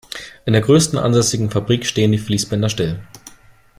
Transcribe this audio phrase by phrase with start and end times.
[0.47, 3.03] In der größten ansässigen Fabrik stehen die Fließbänder still.